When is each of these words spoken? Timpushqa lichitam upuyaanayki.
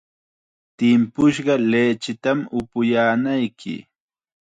Timpushqa 0.77 1.53
lichitam 1.71 2.39
upuyaanayki. 2.59 3.75